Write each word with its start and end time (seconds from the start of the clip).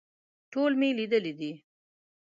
ټول 0.51 0.71
مې 0.79 0.89
لیدلي 0.99 1.33
دي. 1.39 1.51